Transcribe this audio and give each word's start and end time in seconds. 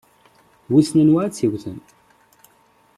Wissen 0.69 1.01
anwa 1.01 1.21
i 1.23 1.29
t-yewwten? 1.35 1.77